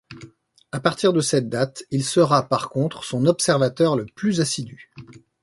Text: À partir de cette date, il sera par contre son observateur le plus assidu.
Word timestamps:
À 0.71 0.79
partir 0.79 1.13
de 1.13 1.21
cette 1.21 1.47
date, 1.47 1.83
il 1.91 2.03
sera 2.03 2.49
par 2.49 2.69
contre 2.69 3.03
son 3.03 3.27
observateur 3.27 3.95
le 3.95 4.07
plus 4.07 4.41
assidu. 4.41 4.91